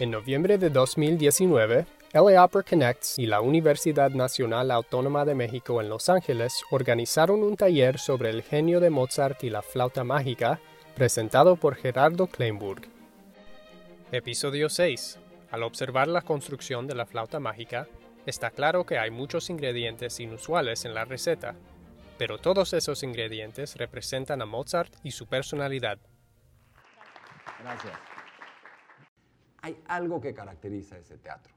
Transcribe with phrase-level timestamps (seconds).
[0.00, 5.88] En noviembre de 2019, LA Opera Connects y la Universidad Nacional Autónoma de México en
[5.88, 10.60] Los Ángeles organizaron un taller sobre el genio de Mozart y la flauta mágica,
[10.94, 12.82] presentado por Gerardo Kleinburg.
[14.12, 15.18] Episodio 6.
[15.50, 17.88] Al observar la construcción de la flauta mágica,
[18.24, 21.56] está claro que hay muchos ingredientes inusuales en la receta,
[22.18, 25.98] pero todos esos ingredientes representan a Mozart y su personalidad.
[27.64, 28.07] Gracias
[29.68, 31.54] hay algo que caracteriza ese teatro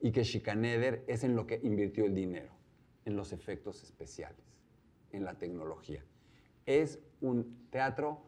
[0.00, 2.50] y que Schikaneder es en lo que invirtió el dinero,
[3.04, 4.42] en los efectos especiales,
[5.12, 6.02] en la tecnología.
[6.64, 8.22] Es un teatro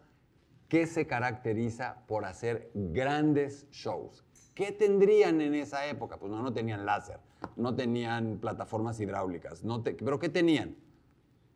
[0.68, 4.24] que se caracteriza por hacer grandes shows.
[4.54, 6.18] ¿Qué tendrían en esa época?
[6.18, 7.20] Pues no, no tenían láser,
[7.56, 10.76] no tenían plataformas hidráulicas, no pero ¿qué tenían?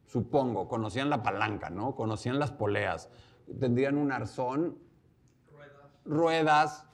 [0.06, 1.94] Supongo, conocían la palanca, ¿no?
[1.94, 3.10] Conocían las poleas,
[3.60, 4.78] tendrían un arzón,
[5.50, 6.86] ruedas, ruedas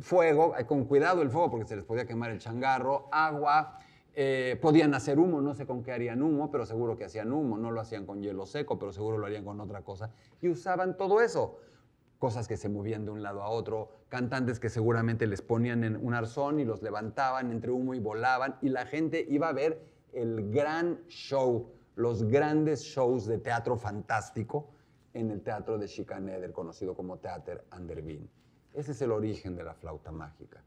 [0.00, 3.78] fuego, con cuidado el fuego porque se les podía quemar el changarro, agua,
[4.14, 7.56] eh, podían hacer humo, no sé con qué harían humo, pero seguro que hacían humo,
[7.56, 10.10] no lo hacían con hielo seco, pero seguro lo harían con otra cosa.
[10.40, 11.58] Y usaban todo eso,
[12.18, 15.96] cosas que se movían de un lado a otro, cantantes que seguramente les ponían en
[15.96, 19.82] un arzón y los levantaban entre humo y volaban, y la gente iba a ver
[20.12, 24.68] el gran show, los grandes shows de teatro fantástico
[25.14, 27.88] en el teatro de Schikaneder, conocido como Theater an.
[28.74, 30.62] Ese es el origen de la flauta mágica.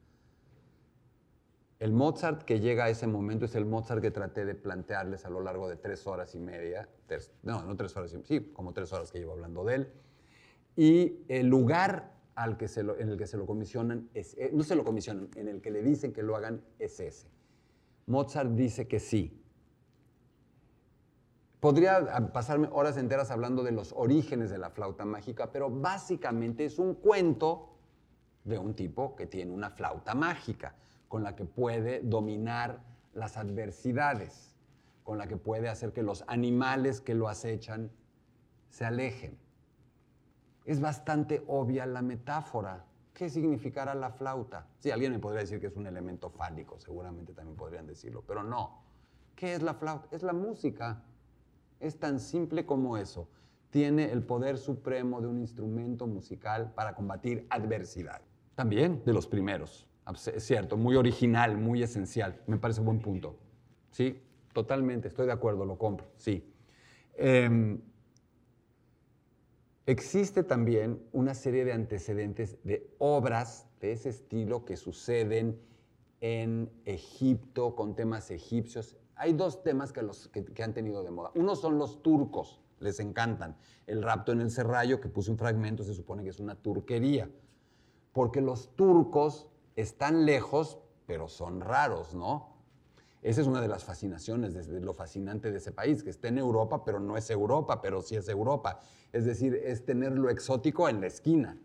[1.79, 5.29] El Mozart que llega a ese momento es el Mozart que traté de plantearles a
[5.29, 6.87] lo largo de tres horas y media,
[7.43, 9.93] no, no tres horas y media, sí, como tres horas que llevo hablando de él.
[10.77, 14.63] Y el lugar al que se en el que se lo comisionan, es, eh, no
[14.63, 17.27] se lo comisionan, en el que le dicen que lo hagan es ese.
[18.07, 19.41] Mozart dice que sí.
[21.59, 26.77] Podría pasarme horas enteras hablando de los orígenes de la flauta mágica, pero básicamente es
[26.77, 27.74] un cuento
[28.45, 30.75] de un tipo que tiene una flauta mágica,
[31.09, 32.79] con la que puede dominar
[33.13, 34.55] las adversidades,
[35.03, 37.91] con la que puede hacer que los animales que lo acechan
[38.69, 39.37] se alejen.
[40.65, 42.85] Es bastante obvia la metáfora.
[43.13, 44.67] ¿Qué significará la flauta?
[44.79, 48.43] Sí, alguien me podría decir que es un elemento fálico, seguramente también podrían decirlo, pero
[48.43, 48.81] no.
[49.35, 50.07] ¿Qué es la flauta?
[50.11, 51.03] Es la música.
[51.79, 53.27] Es tan simple como eso.
[53.69, 58.21] Tiene el poder supremo de un instrumento musical para combatir adversidad.
[58.55, 59.85] También de los primeros.
[60.33, 62.41] Es cierto, muy original, muy esencial.
[62.47, 63.37] Me parece buen punto.
[63.91, 64.21] Sí,
[64.53, 66.53] totalmente, estoy de acuerdo, lo compro, sí.
[67.15, 67.81] Em,
[69.85, 75.59] existe también una serie de antecedentes de obras de ese estilo que suceden
[76.21, 78.97] en Egipto con temas egipcios.
[79.15, 81.31] Hay dos temas que, los, que han tenido de moda.
[81.35, 83.57] Uno son los turcos, les encantan.
[83.87, 87.29] El rapto en el serrallo, que puse un fragmento, se supone que es una turquería
[88.15, 89.45] porque los turcos
[89.75, 92.55] están lejos, pero son raros, ¿no?
[93.21, 96.37] Esa es una de las fascinaciones, de lo fascinante de ese país, que está en
[96.37, 98.79] Europa, pero no es Europa, pero sí es Europa.
[99.11, 101.59] Es decir, es tener lo exótico en la esquina.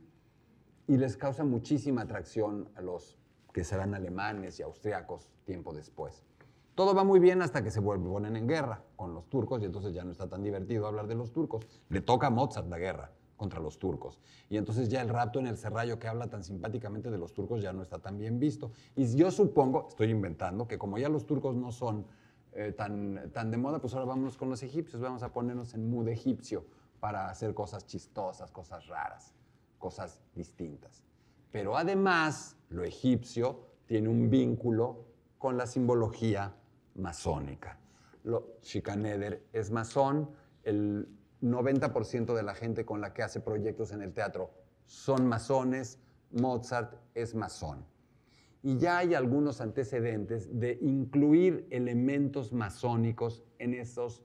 [0.89, 3.17] Y les causa muchísima atracción a los
[3.53, 6.25] que serán alemanes y austriacos tiempo después.
[6.75, 9.95] Todo va muy bien hasta que se vuelven en guerra con los turcos y entonces
[9.95, 11.65] ya no está tan divertido hablar de los turcos.
[11.91, 14.21] Le toca a Mozart la guerra contra los turcos.
[14.51, 17.63] Y entonces ya el rapto en el serrallo que habla tan simpáticamente de los turcos
[17.63, 18.71] ya no está tan bien visto.
[18.95, 22.05] Y yo supongo, estoy inventando, que como ya los turcos no son
[22.53, 25.91] eh, tan, tan de moda, pues ahora vamos con los egipcios, vamos a ponernos en
[25.91, 26.67] mood egipcio
[27.01, 29.33] para hacer cosas chistosas, cosas raras,
[29.79, 31.03] cosas distintas.
[31.51, 35.07] Pero además, lo egipcio tiene un vínculo
[35.39, 36.55] con la simbología
[36.95, 37.79] masónica.
[38.23, 40.29] Lo, Schikaneder es masón,
[40.63, 41.09] el
[41.43, 44.51] 90% de la gente con la que hace proyectos en el teatro
[44.87, 45.99] son masones,
[46.33, 47.85] Mozart es masón.
[48.63, 54.23] Y ya hay algunos antecedentes de incluir elementos masónicos en esos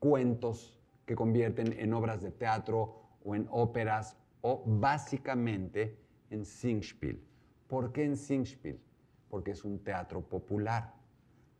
[0.00, 5.98] cuentos que convierten en obras de teatro o en óperas o básicamente
[6.30, 7.22] en Singspiel.
[7.68, 8.80] ¿Por qué en Singspiel?
[9.28, 10.99] Porque es un teatro popular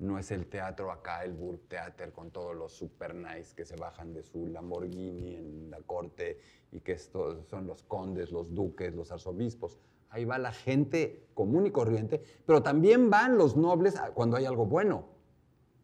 [0.01, 4.15] no es el teatro acá, el Burgtheater, con todos los super nice que se bajan
[4.15, 6.39] de su Lamborghini en la corte
[6.73, 9.79] y que estos son los condes, los duques, los arzobispos.
[10.09, 14.65] Ahí va la gente común y corriente, pero también van los nobles cuando hay algo
[14.67, 15.05] bueno.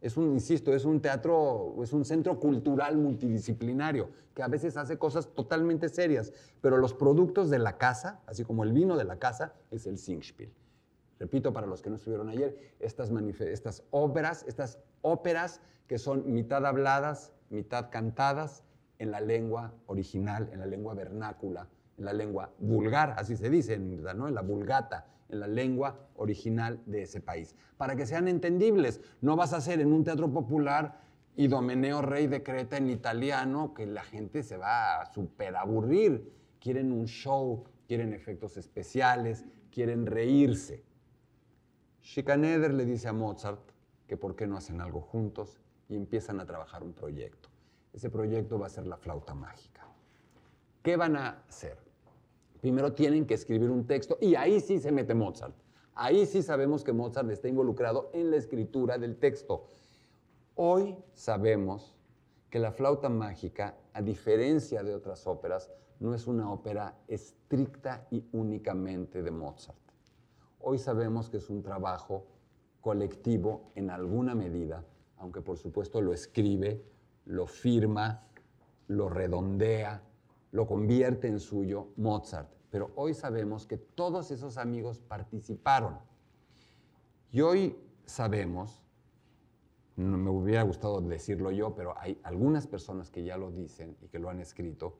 [0.01, 4.97] Es un, insisto, es un teatro, es un centro cultural multidisciplinario que a veces hace
[4.97, 9.17] cosas totalmente serias, pero los productos de la casa, así como el vino de la
[9.17, 10.51] casa, es el Singspiel.
[11.19, 16.65] Repito, para los que no estuvieron ayer, estas, estas obras, estas óperas que son mitad
[16.65, 18.63] habladas, mitad cantadas
[18.99, 23.77] en la lengua original, en la lengua vernácula en la lengua vulgar, así se dice,
[23.77, 24.27] ¿no?
[24.27, 29.01] en la vulgata, en la lengua original de ese país, para que sean entendibles.
[29.21, 31.01] No vas a hacer en un teatro popular
[31.35, 36.33] Idomeneo Rey de Creta en italiano, que la gente se va a super aburrir.
[36.59, 40.83] Quieren un show, quieren efectos especiales, quieren reírse.
[42.07, 43.59] Schikaneder le dice a Mozart
[44.07, 45.59] que por qué no hacen algo juntos
[45.89, 47.49] y empiezan a trabajar un proyecto.
[47.91, 49.85] Ese proyecto va a ser la flauta mágica.
[50.81, 51.77] ¿Qué van a hacer?
[52.61, 55.53] Primero tienen que escribir un texto y ahí sí se mete Mozart.
[55.95, 59.65] Ahí sí sabemos que Mozart está involucrado en la escritura del texto.
[60.55, 61.97] Hoy sabemos
[62.49, 65.69] que la flauta mágica, a diferencia de otras óperas,
[65.99, 69.86] no es una ópera estricta y únicamente de Mozart.
[70.69, 72.25] Hoy sabemos que es un trabajo
[72.81, 74.83] colectivo en alguna medida,
[75.15, 76.83] aunque por supuesto lo escribe,
[77.23, 78.27] lo firma,
[78.89, 80.03] lo redondea,
[80.51, 82.51] lo convierte en suyo Mozart.
[82.69, 85.99] Pero hoy sabemos que todos esos amigos participaron.
[87.31, 88.83] Y hoy sabemos,
[89.95, 94.09] no me hubiera gustado decirlo yo, pero hay algunas personas que ya lo dicen y
[94.09, 94.99] que lo han escrito,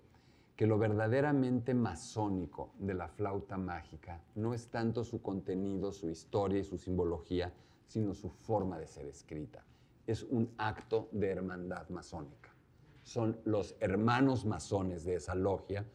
[0.58, 6.60] que lo verdaderamente masónico de la flauta mágica no es tanto su contenido, su historia
[6.60, 7.54] y su simbología,
[7.86, 9.64] sino su forma de ser escrita.
[10.08, 12.50] Es un acto de hermandad masónica.
[13.04, 15.86] Son los hermanos masones de esa logia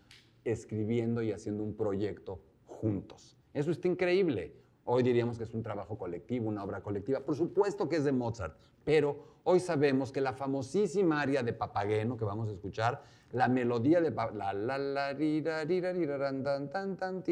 [0.45, 3.37] escribiendo y haciendo un proyecto juntos.
[3.53, 4.62] Eso está increíble.
[4.85, 7.21] Hoy diríamos que es un trabajo colectivo, una obra colectiva.
[7.21, 12.17] Por supuesto que es de Mozart, pero hoy sabemos que la famosísima aria de Papageno
[12.17, 17.25] que vamos a escuchar, la melodía de la la la rira rira tan tan tan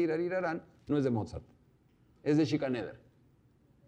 [0.87, 1.43] no es de Mozart,
[2.23, 2.99] es de Schikaneder.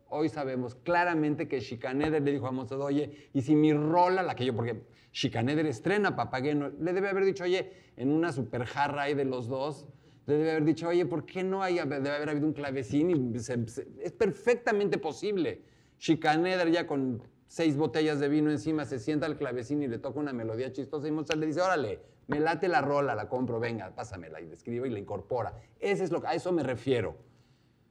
[0.09, 4.35] Hoy sabemos claramente que Schikaneder le dijo a Mozart, oye, y si mi rola, la
[4.35, 9.03] que yo, porque Schikaneder estrena Papageno, le debe haber dicho, oye, en una super jarra
[9.03, 9.87] ahí de los dos,
[10.25, 13.35] debe haber dicho, oye, ¿por qué no hay, debe haber habido un clavecín?
[13.35, 15.61] Es perfectamente posible.
[15.99, 20.19] Schikaneder ya con seis botellas de vino encima se sienta al clavecín y le toca
[20.19, 23.93] una melodía chistosa y Mozart le dice, órale, me late la rola, la compro, venga,
[23.93, 25.53] pásamela y le escribo y la incorpora.
[25.79, 27.15] Ese es lo, a eso me refiero.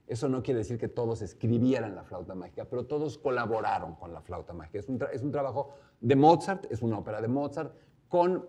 [0.07, 4.21] Eso no quiere decir que todos escribieran la flauta mágica, pero todos colaboraron con la
[4.21, 4.79] flauta mágica.
[4.81, 7.73] Es un, es un trabajo de Mozart, es una ópera de Mozart,
[8.09, 8.47] con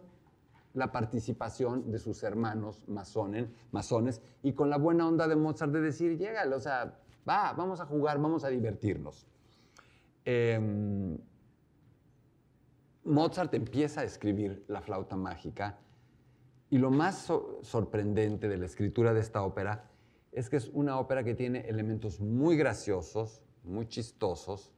[0.73, 6.17] la participación de sus hermanos masones, y con la buena onda de Mozart de decir,
[6.17, 9.27] llégale, o sea, va, vamos a jugar, vamos a divertirnos.
[10.25, 11.17] Em,
[13.03, 15.77] Mozart empieza a escribir la flauta mágica
[16.69, 17.31] y lo más
[17.61, 19.89] sorprendente de la escritura de esta ópera
[20.31, 24.71] es que es una ópera que tiene elementos muy graciosos, muy chistosos,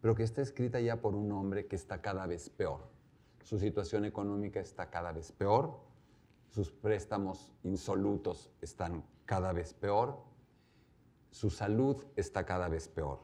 [0.00, 2.93] pero que está escrita ya por un hombre que está cada vez peor.
[3.44, 5.78] Su situación económica está cada vez peor,
[6.48, 10.16] sus préstamos insolutos están cada vez peor,
[11.30, 13.20] su salud está cada vez peor.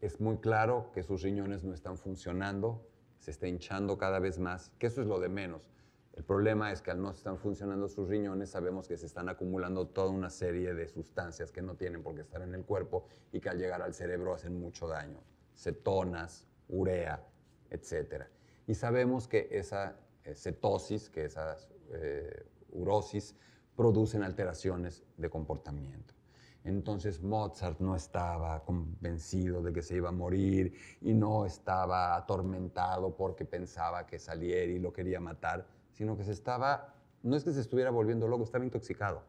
[0.00, 2.88] Es muy claro que sus riñones no están funcionando,
[3.18, 5.68] se está hinchando cada vez más, que eso es lo de menos.
[6.14, 9.86] El problema es que al no estar funcionando sus riñones, sabemos que se están acumulando
[9.86, 13.40] toda una serie de sustancias que no tienen por qué estar en el cuerpo y
[13.40, 15.20] que al llegar al cerebro hacen mucho daño.
[15.54, 17.22] Cetonas, urea,
[17.68, 18.24] etc.
[18.72, 23.36] Y sabemos que esa eh, cetosis, que esas eh, urosis,
[23.76, 26.14] producen alteraciones de comportamiento.
[26.64, 33.14] Entonces Mozart no estaba convencido de que se iba a morir y no estaba atormentado
[33.14, 37.60] porque pensaba que Salieri lo quería matar, sino que se estaba, no es que se
[37.60, 39.22] estuviera volviendo loco, estaba intoxicado,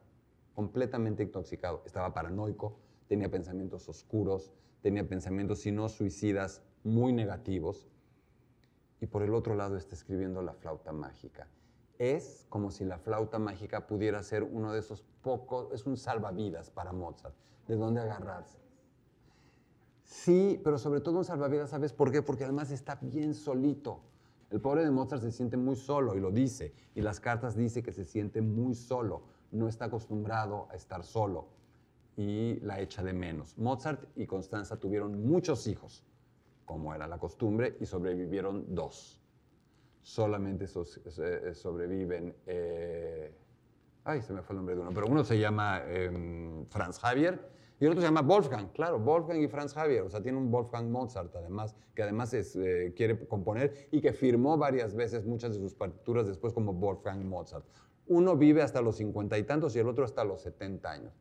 [0.54, 1.82] completamente intoxicado.
[1.84, 7.90] Estaba paranoico, tenía pensamientos oscuros, tenía pensamientos, si no suicidas, muy negativos.
[9.04, 11.46] Y por el otro lado está escribiendo la flauta mágica
[11.98, 16.70] es como si la flauta mágica pudiera ser uno de esos pocos, es un salvavidas
[16.70, 17.34] para Mozart,
[17.68, 18.58] de dónde agarrarse.
[20.02, 22.22] Sí, pero sobre todo un salvavidas, ¿sabes por qué?
[22.22, 24.00] Porque además está bien solito.
[24.50, 27.82] El pobre de Mozart se siente muy solo y lo dice, y las cartas dice
[27.82, 31.48] que se siente muy solo, no está acostumbrado a estar solo
[32.16, 33.56] y la echa de menos.
[33.58, 36.04] Mozart y Constanza tuvieron muchos hijos,
[36.64, 39.20] como era la costumbre, y sobrevivieron dos
[40.04, 43.34] solamente eh, sobreviven, eh,
[44.04, 47.40] ay, se me fue el nombre de uno, pero uno se llama em, Franz Javier
[47.80, 50.50] y el otro se llama Wolfgang, claro, Wolfgang y Franz Javier, o sea, tiene un
[50.50, 55.60] Wolfgang Mozart además, que además eh, quiere componer y que firmó varias veces muchas de
[55.60, 57.64] sus partituras después como Wolfgang Mozart.
[58.06, 61.14] Uno vive hasta los cincuenta y tantos y el otro hasta los setenta años.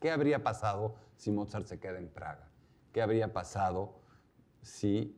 [0.00, 2.48] ¿Qué habría pasado si Mozart se queda en Praga?
[2.92, 3.97] ¿Qué habría pasado
[4.68, 5.14] si...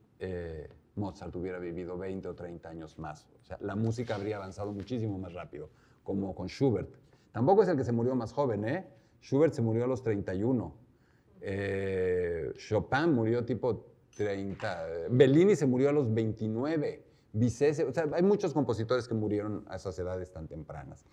[0.95, 3.27] Mozart hubiera vivido 20 o 30 años más.
[3.41, 5.69] O sea, la música habría avanzado muchísimo más rápido,
[6.03, 6.89] como con Schubert.
[7.31, 8.87] Tampoco es el que se murió más joven, ¿eh?
[9.21, 10.73] Schubert se murió a los 31.
[11.41, 14.85] Eh, Chopin murió tipo 30.
[15.09, 17.05] Bellini se murió a los 29.
[17.33, 21.05] Bizet, o sea, hay muchos compositores que murieron a esas edades tan tempranas.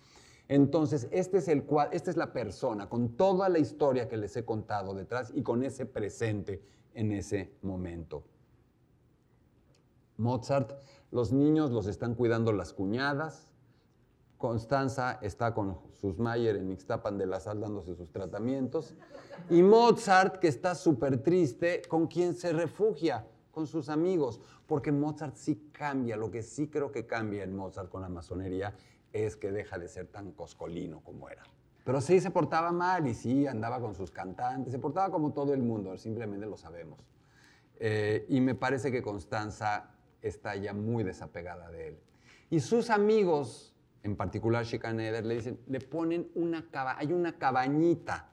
[0.49, 4.43] Entonces, este es el, esta es la persona con toda la historia que les he
[4.43, 6.61] contado detrás y con ese presente
[6.93, 8.23] en ese momento.
[10.17, 10.73] Mozart,
[11.11, 13.49] los niños los están cuidando las cuñadas,
[14.39, 18.95] Constanza está con sus Mayer en Ixtapan de la Sal dándose sus tratamientos.
[19.49, 23.27] Y Mozart, que está súper triste, ¿con quién se refugia?
[23.51, 24.39] Con sus amigos.
[24.65, 26.15] Porque Mozart sí cambia.
[26.15, 28.73] Lo que sí creo que cambia en Mozart con la masonería
[29.11, 31.43] es que deja de ser tan coscolino como era.
[31.89, 34.71] Pero sí se portaba mal y sí andaba con sus cantantes.
[34.71, 36.99] Se portaba como todo el mundo, simplemente lo sabemos.
[37.79, 39.89] Eh, y me parece que Constanza
[40.21, 41.99] está ya muy desapegada de él.
[42.51, 46.63] Y sus amigos en particular Schikaneder, le dicen, le ponen una
[46.95, 48.29] hay una cabañita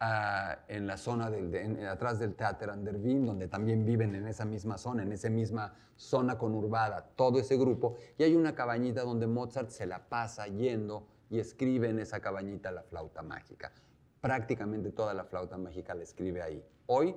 [0.00, 4.76] ah, en la zona del, atrás del Teatro Andervin, donde también viven en esa misma
[4.76, 9.70] zona, en esa misma zona conurbada, todo ese grupo, y hay una cabañita donde Mozart
[9.70, 13.72] se la pasa yendo y escribe en esa cabañita la flauta mágica.
[14.20, 16.64] Prácticamente toda la flauta mágica la escribe ahí.
[16.86, 17.16] Hoy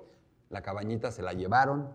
[0.50, 1.90] la cabañita se la llevaron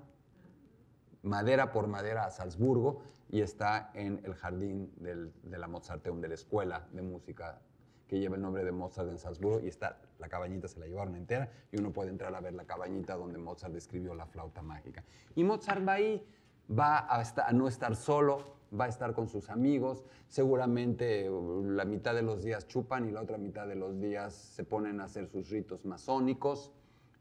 [1.22, 6.34] madera por madera a Salzburgo y está en el jardín de la Mozarteum, de la
[6.34, 7.60] escuela de música
[8.06, 11.16] que lleva el nombre de Mozart en Salzburgo y está, la cabañita se la llevaron
[11.16, 15.02] entera y uno puede entrar a ver la cabañita donde Mozart escribió la flauta mágica.
[15.34, 16.26] Y Mozart va ahí,
[16.70, 21.84] va a, a no estar solo, va a estar con sus amigos, seguramente uh, la
[21.84, 25.04] mitad de los días chupan y la otra mitad de los días se ponen a
[25.04, 26.72] hacer sus ritos masónicos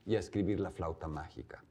[0.05, 1.63] y a escribir la flauta mágica.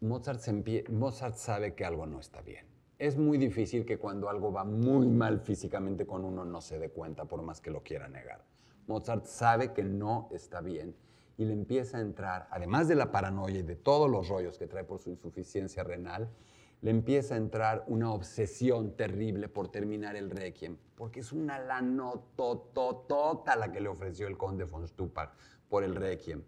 [0.00, 0.42] Mozart,
[0.90, 2.66] Mozart sabe que algo no está bien.
[2.98, 6.90] Es muy difícil que cuando algo va muy mal físicamente con uno no se dé
[6.90, 8.44] cuenta por más que lo quiera negar.
[8.86, 10.94] Mozart sabe que no está bien
[11.38, 14.66] y le empieza a entrar, además de la paranoia y de todos los rollos que
[14.66, 16.30] trae por su insuficiencia renal,
[16.82, 23.56] le empieza a entrar una obsesión terrible por terminar el Requiem, porque es una lanotototota
[23.56, 25.30] la que le ofreció el conde von Stuppach
[25.68, 26.42] por el Requiem.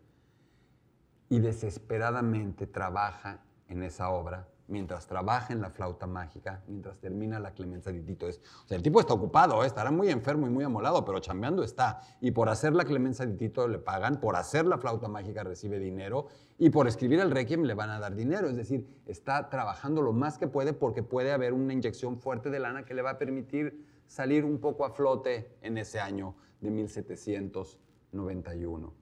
[1.29, 7.53] Y desesperadamente trabaja en esa obra, mientras trabaja en la flauta mágica, mientras termina la
[7.53, 8.29] clemencia de Tito.
[8.29, 9.67] Es, o sea, el tipo está ocupado, ¿eh?
[9.67, 12.01] estará muy enfermo y muy amolado, pero chambeando está.
[12.21, 15.79] Y por hacer la clemencia de Tito le pagan, por hacer la flauta mágica recibe
[15.79, 16.27] dinero
[16.59, 18.49] y por escribir el requiem le van a dar dinero.
[18.49, 22.61] Es decir, está trabajando lo más que puede porque puede haber una inyección fuerte de
[22.61, 26.71] lana que le va a permitir salir un poco a flote en ese año de
[26.71, 28.93] 1791.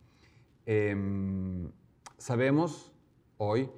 [2.19, 2.93] Sabemos
[3.37, 3.71] hoy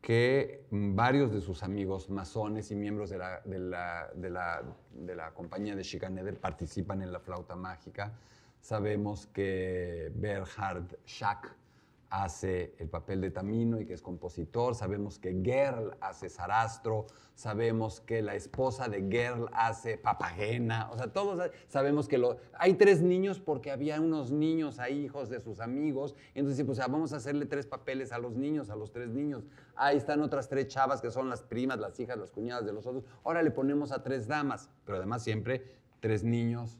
[0.00, 4.62] que varios de sus amigos masones y miembros de la, de la,
[4.92, 8.12] de la, compañía de Schikaneder participan en la flauta mágica.
[8.60, 11.54] Sabemos que Berhard Schack
[12.10, 18.00] hace el papel de Tamino y que es compositor, sabemos que Gerl hace Sarastro, sabemos
[18.00, 23.02] que la esposa de Gerl hace Papagena, o sea, todos sabemos que lo, hay tres
[23.02, 27.46] niños porque había unos niños ahí, hijos de sus amigos, entonces pues vamos a hacerle
[27.46, 29.44] tres papeles a los niños, a los tres niños.
[29.76, 32.86] Ahí están otras tres chavas que son las primas, las hijas, las cuñadas de los
[32.86, 33.04] otros.
[33.22, 35.62] Ahora le ponemos a tres damas, pero además siempre
[36.00, 36.78] tres niños,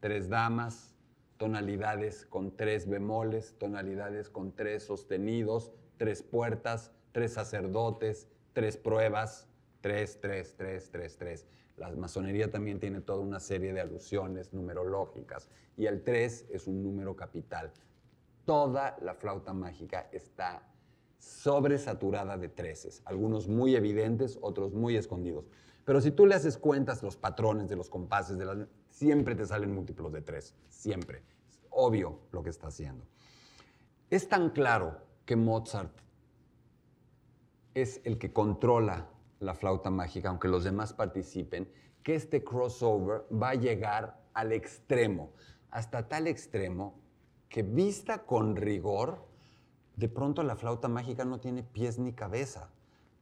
[0.00, 0.89] tres damas,
[1.40, 9.48] tonalidades con tres bemoles, tonalidades con tres sostenidos, tres puertas, tres sacerdotes, tres pruebas,
[9.80, 11.46] tres, tres, tres, tres, tres.
[11.78, 16.82] La masonería también tiene toda una serie de alusiones numerológicas y el tres es un
[16.82, 17.72] número capital.
[18.44, 20.68] Toda la flauta mágica está
[21.18, 25.46] sobresaturada de treces, algunos muy evidentes, otros muy escondidos.
[25.86, 28.58] Pero si tú le haces cuentas los patrones de los compases, de las,
[29.00, 31.22] siempre te salen múltiplos de tres, siempre.
[31.48, 33.06] Es obvio lo que está haciendo.
[34.10, 35.96] Es tan claro que Mozart
[37.72, 41.66] es el que controla la flauta mágica, aunque los demás participen,
[42.02, 45.32] que este crossover va a llegar al extremo,
[45.70, 47.00] hasta tal extremo
[47.48, 49.26] que vista con rigor,
[49.96, 52.70] de pronto la flauta mágica no tiene pies ni cabeza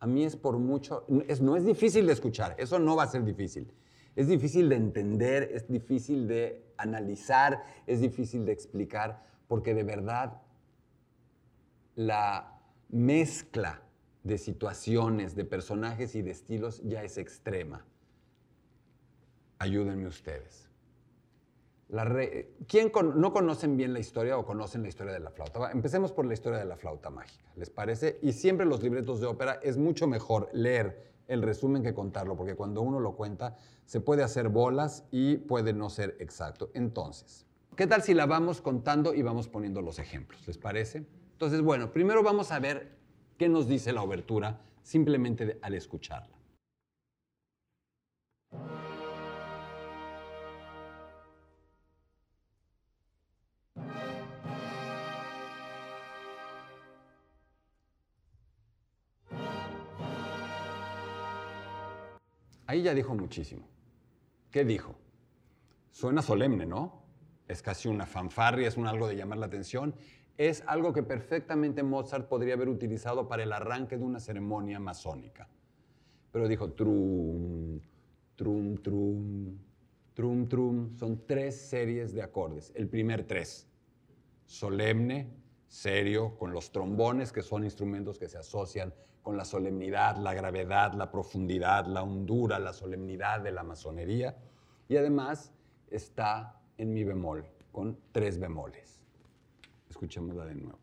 [0.00, 1.04] a mí es por mucho,
[1.40, 3.73] no es difícil de escuchar, eso no va a ser difícil.
[4.17, 10.43] Es difícil de entender, es difícil de analizar, es difícil de explicar, porque de verdad
[11.95, 13.83] la mezcla
[14.25, 17.85] de situaciones, de personajes y de estilos ya es extrema.
[19.59, 20.69] Ayúdenme ustedes.
[22.67, 25.71] ¿Quién no conocen bien la historia o conocen la historia de la flauta?
[25.73, 28.19] empecemos por la historia de la flauta mágica, ¿les parece?
[28.21, 32.56] Y siempre los libretos de ópera es mucho mejor leer el resumen que contarlo, porque
[32.56, 36.70] cuando uno lo cuenta se puede hacer bolas y puede no ser exacto.
[36.75, 40.47] Entonces, ¿qué tal si la vamos contando y vamos poniendo los ejemplos?
[40.47, 41.06] ¿Les parece?
[41.32, 42.97] Entonces, bueno, primero vamos a ver
[43.37, 46.38] qué nos dice la obertura simplemente al escucharla.
[62.68, 63.66] Ahí ya dijo muchísimo.
[64.50, 64.94] ¿Qué dijo?
[65.90, 67.02] Suena solemne, ¿no?
[67.48, 69.94] Es casi una fanfarria, es un algo de llamar la atención.
[70.37, 75.48] Es algo que perfectamente Mozart podría haber utilizado para el arranque de una ceremonia masónica.
[76.30, 77.80] Pero dijo trum,
[78.37, 79.58] trum, trum,
[80.12, 80.94] trum, trum.
[80.98, 82.70] Son tres series de acordes.
[82.75, 83.66] El primer tres.
[84.44, 85.30] Solemne,
[85.68, 90.94] serio, con los trombones, que son instrumentos que se asocian con la solemnidad, la gravedad,
[90.94, 94.37] la profundidad, la hondura, la solemnidad de la masonería.
[94.88, 95.52] Y además
[95.90, 99.02] está en mi bemol, con tres bemoles.
[99.90, 100.78] Escuchémosla de nuevo.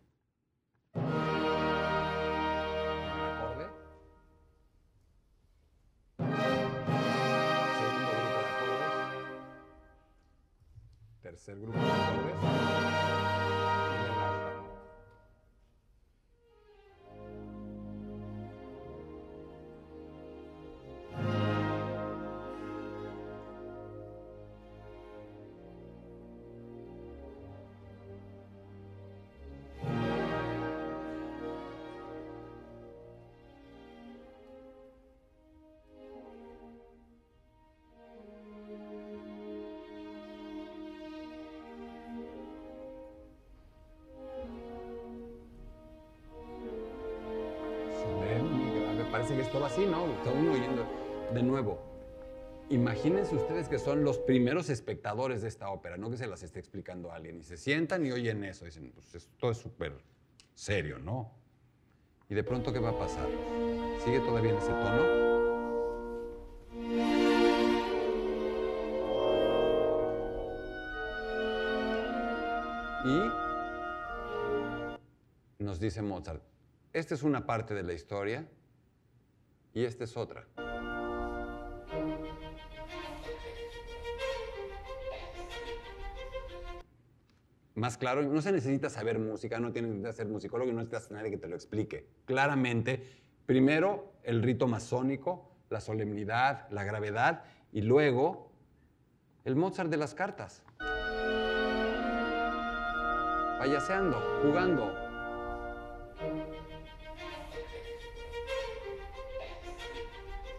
[11.22, 11.80] Tercer grupo
[49.34, 50.06] que esto así, ¿no?
[50.14, 50.86] Está uno oyendo
[51.34, 51.82] de nuevo.
[52.70, 56.60] Imagínense ustedes que son los primeros espectadores de esta ópera, no que se las esté
[56.60, 57.40] explicando alguien.
[57.40, 58.66] Y se sientan y oyen eso.
[58.66, 59.94] dicen, pues esto es súper
[60.54, 61.32] serio, ¿no?
[62.30, 63.28] Y de pronto, ¿qué va a pasar?
[64.04, 65.26] ¿Sigue todavía en ese tono?
[75.60, 76.42] Y nos dice Mozart,
[76.94, 78.48] esta es una parte de la historia
[79.76, 80.48] y esta es otra.
[87.76, 91.12] Más claro, no se necesita saber música, no tienes que ser musicólogo y no necesitas
[91.12, 92.08] nadie que te lo explique.
[92.24, 93.04] Claramente,
[93.46, 98.50] primero el rito masónico, la solemnidad, la gravedad y luego
[99.44, 100.64] el Mozart de las cartas.
[103.60, 105.05] Payaseando, jugando,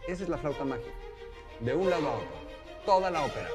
[0.09, 0.93] Esa es la flauta mágica.
[1.59, 2.29] De un lado a otro.
[2.85, 3.49] Toda la ópera.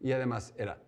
[0.00, 0.78] Y además era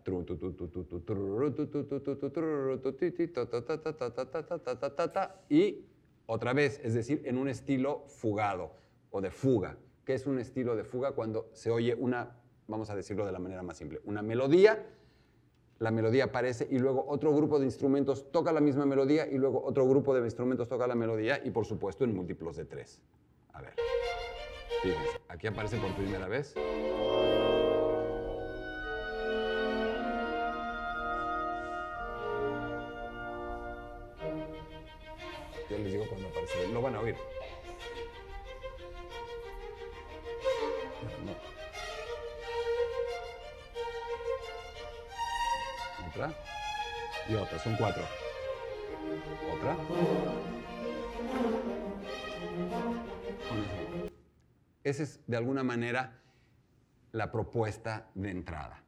[5.49, 5.85] y
[6.27, 8.73] otra vez, es decir, en un estilo fugado
[9.11, 9.79] o de fuga.
[10.05, 11.13] que es un estilo de fuga?
[11.13, 12.37] Cuando se oye una,
[12.67, 14.87] vamos a decirlo de la manera más simple, una melodía
[15.79, 19.63] la melodía aparece y luego otro grupo de instrumentos toca la misma melodía y luego
[19.65, 23.01] otro grupo de instrumentos toca la melodía y por supuesto en múltiplos de tres.
[23.53, 23.75] A ver,
[24.83, 26.55] fíjense, aquí aparece por primera vez.
[35.71, 37.15] Yo les digo cuando aparece, lo van a oír.
[47.29, 48.03] Y otra, son cuatro.
[49.55, 49.77] Otra.
[54.83, 56.21] Esa es de alguna manera
[57.13, 58.83] la propuesta de entrada.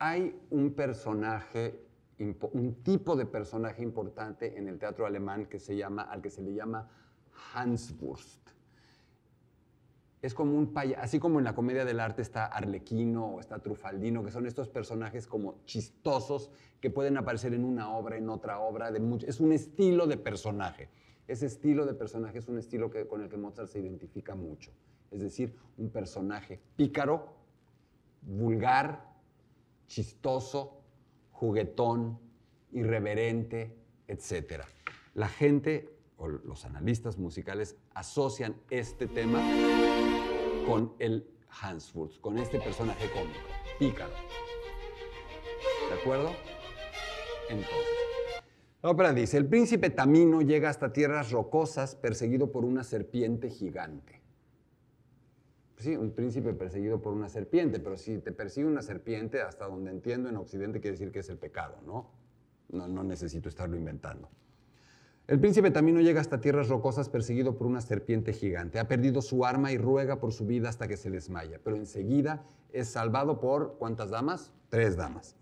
[0.00, 1.86] Hay un personaje,
[2.18, 6.42] un tipo de personaje importante en el teatro alemán que se llama, al que se
[6.42, 6.88] le llama
[7.54, 8.57] Hanswurst
[10.20, 13.60] es como un payaso, así como en la comedia del arte está Arlequino o está
[13.60, 16.50] Trufaldino, que son estos personajes como chistosos
[16.80, 20.88] que pueden aparecer en una obra, en otra obra, de es un estilo de personaje.
[21.28, 24.72] Ese estilo de personaje es un estilo que, con el que Mozart se identifica mucho.
[25.10, 27.34] Es decir, un personaje pícaro,
[28.22, 29.14] vulgar,
[29.86, 30.80] chistoso,
[31.32, 32.18] juguetón,
[32.72, 33.76] irreverente,
[34.06, 34.62] etc.
[35.14, 39.40] La gente o los analistas musicales asocian este tema
[40.66, 41.26] con el
[41.62, 43.38] Hanswurst, con este personaje cómico,
[43.78, 44.12] pícaro.
[45.88, 46.30] ¿De acuerdo?
[47.48, 47.98] Entonces,
[48.82, 54.20] la ópera dice, el príncipe Tamino llega hasta tierras rocosas perseguido por una serpiente gigante.
[55.78, 59.90] Sí, un príncipe perseguido por una serpiente, pero si te persigue una serpiente, hasta donde
[59.90, 62.10] entiendo en Occidente quiere decir que es el pecado, ¿no?
[62.70, 64.28] No, no necesito estarlo inventando.
[65.28, 68.78] El príncipe Tamino llega hasta tierras rocosas perseguido por una serpiente gigante.
[68.78, 72.46] Ha perdido su arma y ruega por su vida hasta que se desmaya, pero enseguida
[72.72, 74.54] es salvado por ¿cuántas damas?
[74.70, 75.36] Tres damas.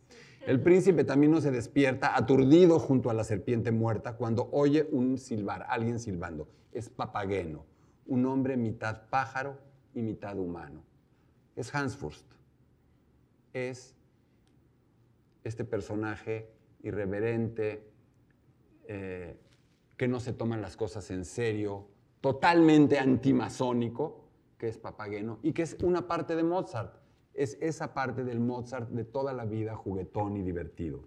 [0.44, 5.64] El príncipe Tamino se despierta aturdido junto a la serpiente muerta cuando oye un silbar,
[5.68, 6.48] alguien silbando.
[6.72, 7.64] Es Papageno,
[8.06, 9.56] un hombre mitad pájaro
[9.94, 10.82] y mitad humano.
[11.54, 12.26] Es Hansfurst.
[13.52, 13.94] Es
[15.44, 16.50] este personaje
[16.82, 17.88] irreverente,
[18.88, 19.36] eh,
[19.96, 21.88] que no se toman las cosas en serio,
[22.20, 24.24] totalmente antimasónico,
[24.58, 26.94] que es Papageno, y que es una parte de Mozart.
[27.34, 31.00] Es esa parte del Mozart de toda la vida juguetón y divertido.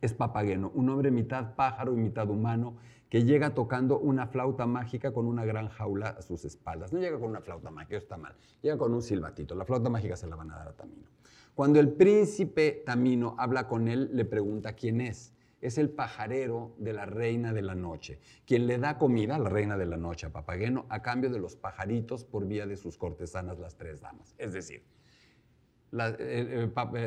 [0.00, 2.76] Es Papageno, un hombre mitad pájaro y mitad humano
[3.12, 6.94] que llega tocando una flauta mágica con una gran jaula a sus espaldas.
[6.94, 8.34] No llega con una flauta mágica, está mal.
[8.62, 9.54] Llega con un silbatito.
[9.54, 11.08] La flauta mágica se la van a dar a Tamino.
[11.54, 15.34] Cuando el príncipe Tamino habla con él, le pregunta quién es.
[15.62, 19.48] Es el pajarero de la reina de la noche, quien le da comida a la
[19.48, 22.98] reina de la noche, a Papageno, a cambio de los pajaritos por vía de sus
[22.98, 24.34] cortesanas, las tres damas.
[24.38, 24.84] Es decir,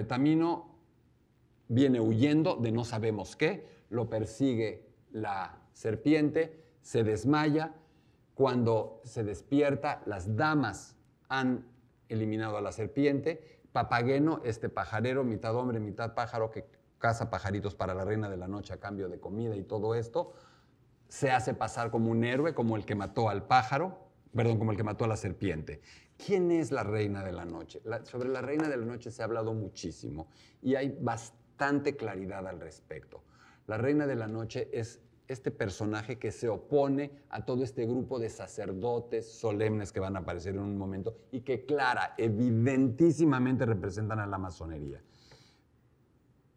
[0.08, 0.80] Tamino
[1.68, 7.76] viene huyendo de no sabemos qué, lo persigue la serpiente, se desmaya,
[8.36, 10.96] cuando se despierta, las damas
[11.30, 11.66] han
[12.10, 16.66] eliminado a la serpiente, Papageno, este pajarero, mitad hombre, mitad pájaro, que
[17.06, 20.34] caza pajaritos para la reina de la noche a cambio de comida y todo esto,
[21.08, 24.00] se hace pasar como un héroe, como el que mató al pájaro,
[24.36, 25.82] perdón, como el que mató a la serpiente.
[26.18, 27.80] ¿Quién es la reina de la noche?
[28.06, 30.30] sobre la reina de la noche se ha hablado muchísimo
[30.64, 33.22] y hay bastante claridad al respecto.
[33.68, 38.18] La reina de la noche es este personaje que se opone a todo este grupo
[38.18, 44.20] de sacerdotes solemnes que van a aparecer en un momento y que clara, evidentísimamente representan
[44.22, 45.04] a la masonería.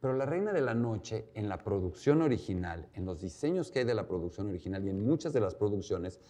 [0.01, 3.85] Pero la Reina de la Noche, en la producción original, en los diseños que hay
[3.85, 6.21] de la producción original y en muchas de las producciones,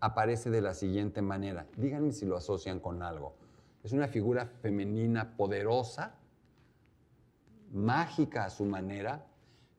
[0.00, 1.66] aparece de la siguiente manera.
[1.76, 3.36] Díganme si lo asocian con algo.
[3.82, 6.18] Es una figura femenina poderosa,
[7.72, 9.26] mágica a su manera,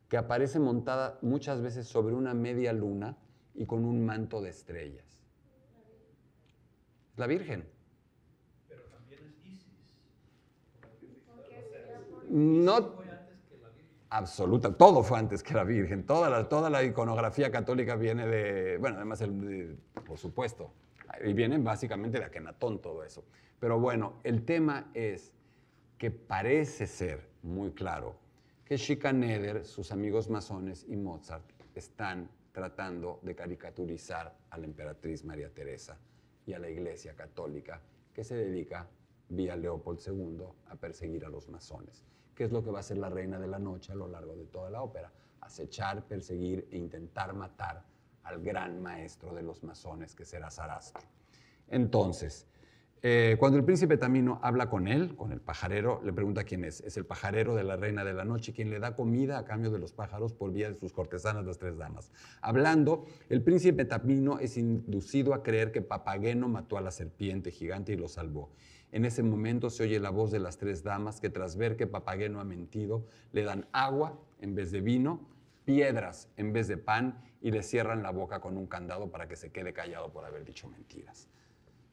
[0.09, 3.17] que aparece montada muchas veces sobre una media luna
[3.55, 5.19] y con un manto de estrellas.
[7.15, 7.67] La Virgen.
[8.67, 9.67] Pero también es Isis.
[12.29, 13.08] No,
[14.09, 18.77] absoluta, todo fue antes que la Virgen, toda la, toda la iconografía católica viene de,
[18.77, 20.73] bueno, además, el, por supuesto,
[21.23, 23.23] y viene básicamente de Akenatón todo eso.
[23.59, 25.33] Pero bueno, el tema es
[25.97, 28.15] que parece ser muy claro
[28.65, 31.43] que Schikaneder, sus amigos masones y Mozart
[31.75, 35.97] están tratando de caricaturizar a la emperatriz María Teresa
[36.45, 37.81] y a la Iglesia Católica
[38.13, 38.87] que se dedica,
[39.29, 42.03] vía Leopold II, a perseguir a los masones.
[42.39, 44.34] ¿Qué es lo que va a hacer la reina de la noche a lo largo
[44.34, 45.12] de toda la ópera?
[45.41, 47.84] Acechar, perseguir e intentar matar
[48.23, 51.04] al gran maestro de los masones que será Sarastro.
[51.67, 52.47] Entonces,
[53.02, 56.80] eh, cuando el príncipe Tamino habla con él, con el pajarero, le pregunta quién es.
[56.80, 59.69] Es el pajarero de la reina de la noche, quien le da comida a cambio
[59.69, 62.13] de los pájaros por vía de sus cortesanas, las tres damas.
[62.41, 67.91] Hablando, el príncipe Tamino es inducido a creer que Papageno mató a la serpiente gigante
[67.91, 68.49] y lo salvó.
[68.91, 71.88] En ese momento se oye la voz de las tres damas que tras ver que
[71.88, 75.28] Papageno ha mentido, le dan agua en vez de vino,
[75.65, 79.36] piedras en vez de pan y le cierran la boca con un candado para que
[79.36, 81.30] se quede callado por haber dicho mentiras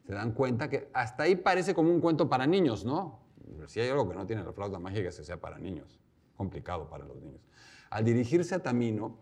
[0.07, 3.19] se dan cuenta que hasta ahí parece como un cuento para niños, ¿no?
[3.67, 5.99] si hay algo que no tiene la flauta mágica que sea para niños,
[6.37, 7.41] complicado para los niños.
[7.91, 9.19] Al dirigirse a Tamino,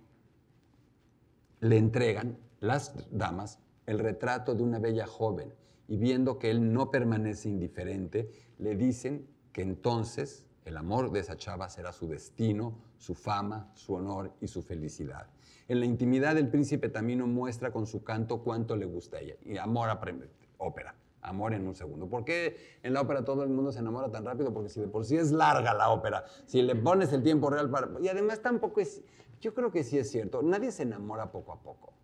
[1.60, 5.54] le entregan las damas el retrato de una bella joven
[5.88, 11.36] y viendo que él no permanece indiferente, le dicen que entonces el amor de esa
[11.36, 15.28] chava será su destino, su fama, su honor y su felicidad.
[15.68, 19.36] En la intimidad el príncipe Tamino muestra con su canto cuánto le gusta a ella
[19.44, 20.94] y amor aprende ópera.
[21.22, 22.06] Amor en un segundo.
[22.06, 24.52] ¿Por qué en la ópera todo el mundo se enamora tan rápido?
[24.52, 27.70] Porque si de por sí es larga la ópera, si le pones el tiempo real
[27.70, 27.88] para...
[28.02, 29.02] Y además tampoco es...
[29.40, 30.42] Yo creo que sí es cierto.
[30.42, 31.94] Nadie se enamora poco a poco.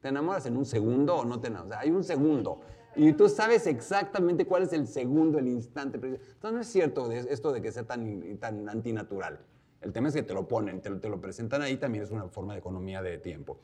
[0.00, 1.66] ¿Te enamoras en un segundo o no te enamoras?
[1.66, 2.60] O sea, hay un segundo.
[2.96, 5.96] Y tú sabes exactamente cuál es el segundo, el instante.
[5.96, 9.40] Entonces no es cierto esto de que sea tan, tan antinatural.
[9.80, 12.28] El tema es que te lo ponen, te, te lo presentan ahí, también es una
[12.28, 13.58] forma de economía de tiempo.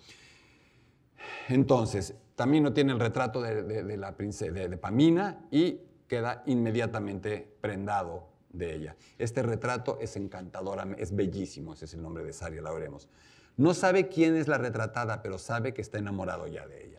[1.49, 8.75] Entonces, Tamino tiene el retrato de, la princesa, de, Pamina y queda inmediatamente prendado de
[8.75, 8.97] ella.
[9.19, 13.09] Este retrato es encantador, es bellísimo, ese es el nombre de Saria, la veremos.
[13.57, 16.90] No sabe quién es la retratada, pero sabe que está enamorado ya de ella.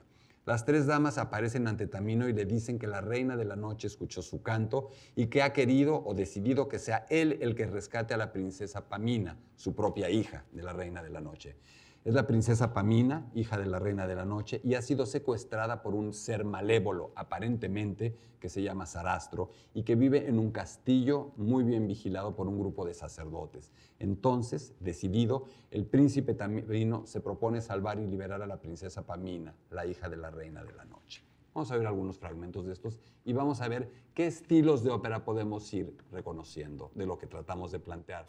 [0.46, 3.86] Las tres damas aparecen ante Tamino y le dicen que la reina de la noche
[3.88, 8.16] escuchó su canto y que ha querido o decidido que sea él el que rescate
[8.16, 11.58] a la princesa Pamina, su propia hija de la reina de la noche.
[12.04, 15.84] Es la princesa Pamina, hija de la reina de la noche, y ha sido secuestrada
[15.84, 21.32] por un ser malévolo, aparentemente, que se llama Sarastro, y que vive en un castillo
[21.38, 23.72] muy bien vigilado por un grupo de sacerdotes.
[24.00, 29.86] Entonces, decidido, el príncipe Tamino se propone salvar y liberar a la princesa Pamina, la
[29.86, 31.24] hija de la reina de la noche.
[31.54, 35.24] Vamos a ver algunos fragmentos de estos y vamos a ver qué estilos de ópera
[35.24, 38.26] podemos ir reconociendo de lo que tratamos de plantear.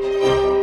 [0.00, 0.59] ¿Suena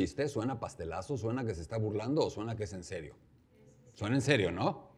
[0.00, 0.28] chiste?
[0.28, 1.18] ¿Suena pastelazo?
[1.18, 3.16] ¿Suena que se está burlando o suena que es en serio?
[3.92, 4.88] Suena en serio, ¿no?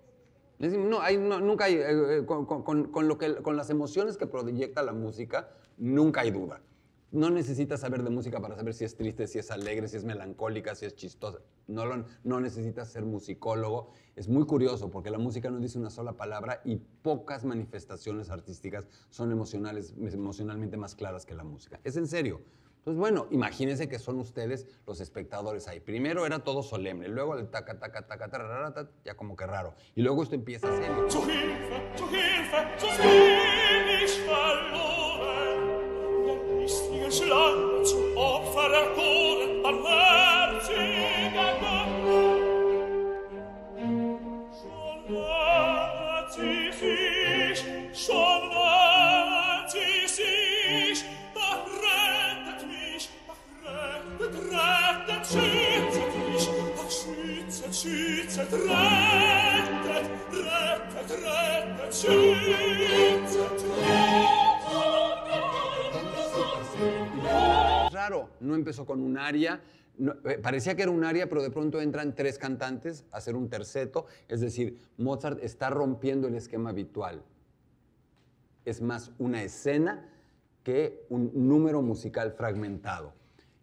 [0.61, 4.93] No, hay, nunca hay, eh, eh, con, lo que, con las emociones que proyecta la
[4.93, 6.63] música, nunca hay duda.
[7.11, 10.05] No necesitas saber de música para saber si es triste, si es alegre, si es
[10.05, 11.41] melancólica, si es chistosa.
[11.67, 11.85] No,
[12.23, 13.91] no necesitas ser musicólogo.
[14.15, 18.87] Es muy curioso porque la música no dice una sola palabra y pocas manifestaciones artísticas
[19.11, 21.81] son emocionales, emocionalmente más claras que la música.
[21.83, 22.41] Es en serio.
[22.83, 25.79] Entonces, bueno, imagínense que son ustedes los espectadores ahí.
[25.79, 29.73] Primero era todo solemne, luego el taca, taca, taca, taca, ya como que raro.
[29.95, 30.91] Y luego esto empieza a ser...
[67.93, 69.61] Raro, no empezó con un aria,
[70.25, 73.49] eh, parecía que era un aria, pero de pronto entran tres cantantes a hacer un
[73.49, 77.23] terceto, es decir, Mozart está rompiendo el esquema habitual.
[78.65, 80.09] Es más una escena
[80.65, 83.15] que un número musical fragmentado.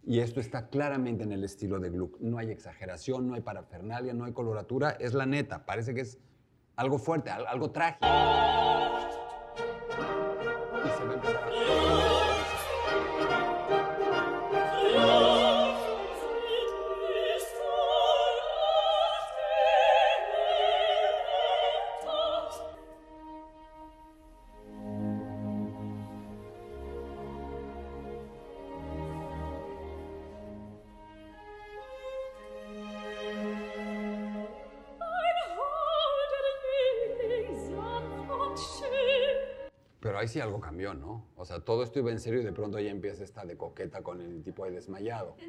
[0.06, 2.20] Y esto está claramente en el estilo de Gluck.
[2.20, 4.92] No hay exageración, no hay parafernalia, no hay coloratura.
[4.92, 5.66] Es la neta.
[5.66, 6.18] Parece que es
[6.80, 8.08] algo fuerte, algo trágico.
[10.86, 11.59] Y se.
[40.20, 41.26] Ahí sí algo cambió, ¿no?
[41.36, 44.02] O sea, todo esto iba en serio y de pronto ya empieza esta de coqueta
[44.02, 45.36] con el tipo de desmayado.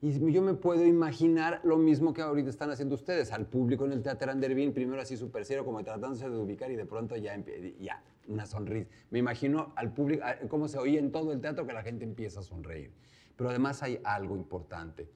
[0.00, 3.90] Y yo me puedo imaginar lo mismo que ahorita están haciendo ustedes, al público en
[3.90, 7.36] el Teatro Andervin, primero así súper serio, como tratándose de ubicar y de pronto ya,
[7.80, 8.88] ya una sonrisa.
[9.10, 12.38] Me imagino al público, cómo se oía en todo el teatro que la gente empieza
[12.38, 12.92] a sonreír.
[13.34, 15.10] Pero además hay algo importante.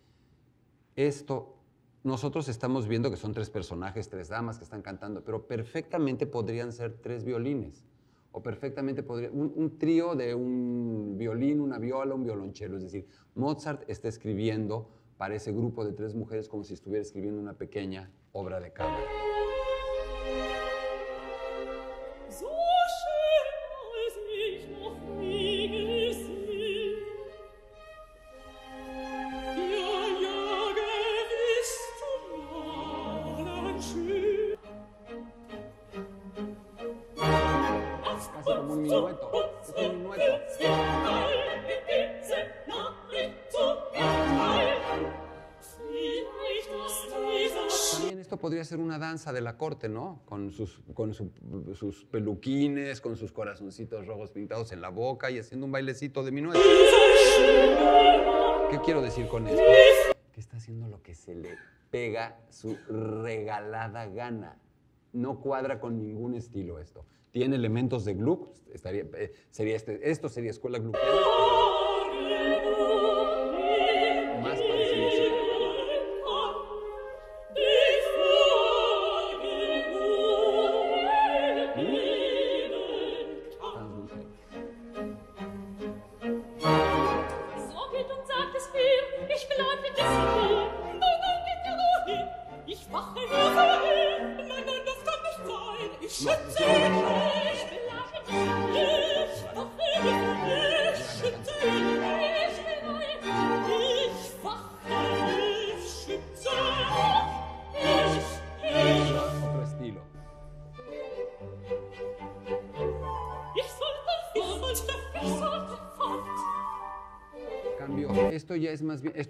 [0.96, 1.54] Esto,
[2.02, 6.72] nosotros estamos viendo que son tres personajes, tres damas que están cantando, pero perfectamente podrían
[6.72, 7.84] ser tres violines
[8.32, 12.76] o perfectamente podría, un, trío de un violín, una viola, un violonchelo.
[12.78, 17.40] Es decir, Mozart está escribiendo para ese grupo de tres mujeres como si estuviera escribiendo
[17.40, 19.31] una pequeña obra de cámara.
[49.12, 50.22] De la corte, ¿no?
[50.24, 55.66] Con sus, con sus peluquines, con sus corazoncitos rojos pintados en la boca y haciendo
[55.66, 56.58] un bailecito de minueto.
[58.70, 59.62] ¿Qué quiero decir con esto?
[60.32, 61.58] Que está haciendo lo que se le
[61.90, 64.58] pega su regalada gana.
[65.12, 67.04] no cuadra con ningún estilo esto.
[67.32, 71.06] Tiene elementos de Gluck, estaría, eh, sería este, esto sería escuela gluckiana.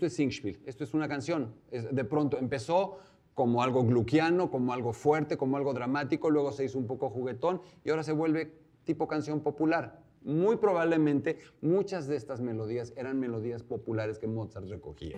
[0.03, 1.55] Esto es Singspiel, esto es una canción.
[1.71, 2.99] Es- de pronto empezó
[3.35, 7.62] como algo gluckiano, como algo fuerte, como algo dramático, luego se hizo un poco juguetón
[7.85, 10.01] y ahora se vuelve tipo canción popular.
[10.23, 15.17] Muy probablemente muchas de estas melodías eran melodías populares que Mozart recogía.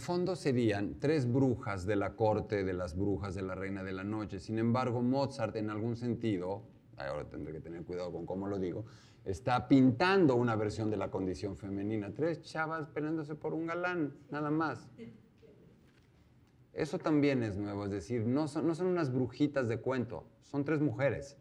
[0.00, 4.02] Fondo serían tres brujas de la corte de las brujas de la reina de la
[4.02, 4.40] noche.
[4.40, 6.62] Sin embargo, Mozart en algún sentido,
[6.96, 8.84] ahora tendré que tener cuidado con cómo lo digo,
[9.24, 12.12] está pintando una versión de la condición femenina.
[12.12, 14.88] Tres chavas peleándose por un galán, nada más.
[16.72, 20.64] Eso también es nuevo, es decir, no son, no son unas brujitas de cuento, son
[20.64, 21.36] tres mujeres.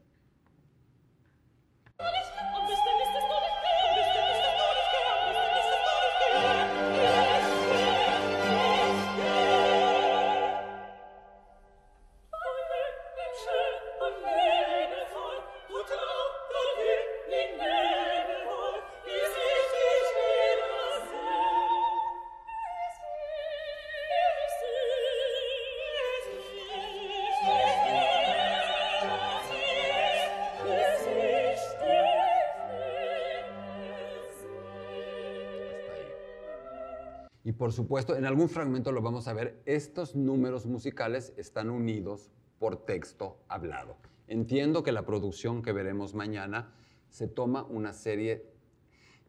[37.60, 42.86] Por supuesto, en algún fragmento lo vamos a ver, estos números musicales están unidos por
[42.86, 43.98] texto hablado.
[44.30, 46.74] Entiendo que la producción que veremos mañana
[47.10, 48.45] se toma una serie...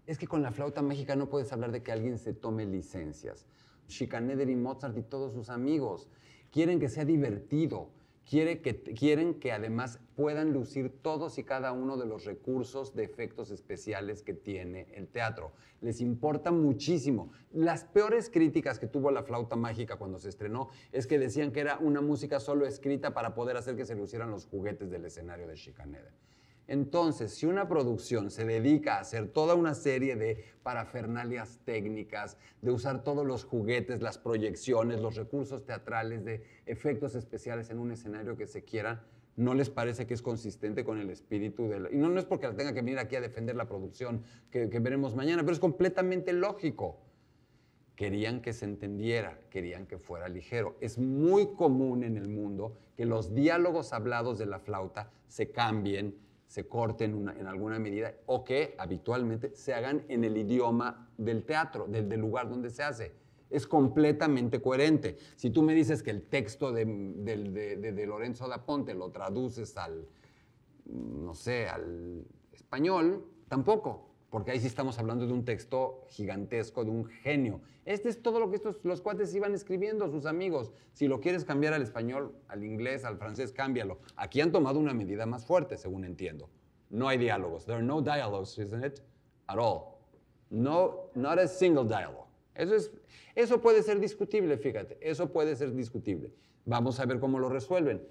[0.07, 3.47] Es que con la flauta mágica no puedes hablar de que alguien se tome licencias.
[3.89, 6.09] Schikaneder y Mozart y todos sus amigos
[6.53, 7.91] quieren que sea divertido,
[8.31, 13.03] quiere que, quieren que además puedan lucir todos y cada uno de los recursos de
[13.03, 15.53] efectos especiales que tiene el teatro.
[15.81, 17.33] Les importa muchísimo.
[17.53, 21.59] Las peores críticas que tuvo la flauta mágica cuando se estrenó es que decían que
[21.59, 25.49] era una música solo escrita para poder hacer que se lucieran los juguetes del escenario
[25.49, 26.13] de Schikaneder.
[26.71, 32.71] Entonces, si una producción se dedica a hacer toda una serie de parafernalias técnicas, de
[32.71, 38.37] usar todos los juguetes, las proyecciones, los recursos teatrales, de efectos especiales en un escenario
[38.37, 39.03] que se quieran,
[39.35, 41.91] ¿no les parece que es consistente con el espíritu de la...
[41.91, 44.79] Y no, no es porque tenga que venir aquí a defender la producción que, que
[44.79, 47.01] veremos mañana, pero es completamente lógico
[47.97, 50.77] querían que se entendiera, querían que fuera ligero.
[50.81, 56.15] Es muy común en el mundo que los diálogos hablados de la flauta se cambien,
[56.51, 61.87] se corten en alguna medida o que habitualmente se hagan en el idioma del teatro,
[61.87, 63.13] del, lugar donde se hace.
[63.51, 65.17] Es completamente coherente.
[65.37, 69.13] Si tú me dices que el texto de, de- de- de Lorenzo da Ponte lo
[69.13, 70.09] traduces al,
[70.87, 76.91] no sé, al español, tampoco, porque ahí sí estamos hablando de un texto gigantesco, de
[76.91, 77.61] un genio.
[77.85, 80.73] Este es todo lo que estos, los cuates iban escribiendo, sus amigos.
[80.93, 83.99] Si lo quieres cambiar al español, al inglés, al francés, cámbialo.
[84.15, 86.49] Aquí han tomado una medida más fuerte, según entiendo.
[86.91, 87.65] No hay diálogos.
[87.65, 89.01] There are no dialogues, isn't it?
[89.49, 89.97] At all.
[90.51, 92.29] No, not a single dialogue.
[92.55, 92.93] Eso, es,
[93.35, 94.97] eso puede ser discutible, fíjate.
[95.01, 96.33] Eso puede ser discutible.
[96.67, 98.03] Vamos a ver cómo lo resuelven.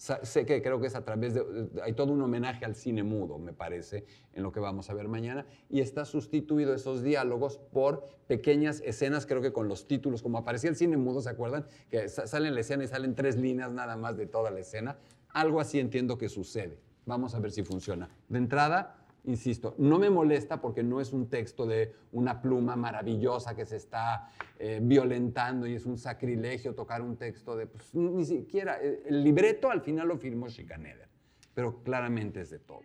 [0.00, 1.44] Sé que creo que es a través de...
[1.82, 5.08] Hay todo un homenaje al cine mudo, me parece, en lo que vamos a ver
[5.08, 5.44] mañana.
[5.68, 10.70] Y está sustituido esos diálogos por pequeñas escenas, creo que con los títulos, como aparecía
[10.70, 11.66] el cine mudo, ¿se acuerdan?
[11.90, 14.60] Que sa- sale en la escena y salen tres líneas nada más de toda la
[14.60, 14.96] escena.
[15.34, 16.78] Algo así entiendo que sucede.
[17.04, 18.08] Vamos a ver si funciona.
[18.30, 23.54] De entrada, insisto, no me molesta porque no es un texto de una pluma maravillosa
[23.54, 28.24] que se está eh, violentando y es un sacrilegio tocar un texto de, pues, ni
[28.24, 31.08] siquiera, eh, el libreto al final lo firmó Schikaneder.
[31.54, 32.84] pero claramente es de todos.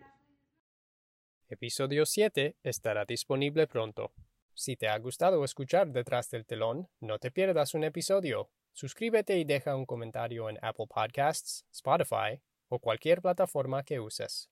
[1.48, 4.12] Episodio 7 estará disponible pronto.
[4.52, 8.50] Si te ha gustado escuchar Detrás del telón, no te pierdas un episodio.
[8.72, 14.50] Suscríbete y deja un comentario en Apple Podcasts, Spotify o cualquier plataforma que uses.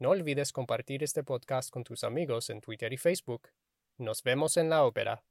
[0.00, 3.50] No olvides compartir este podcast con tus amigos en Twitter y Facebook.
[3.98, 5.22] Nos vemos en la ópera.